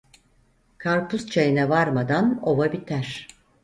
[0.77, 3.27] Karpuz Çayı'na varmadan ova biter.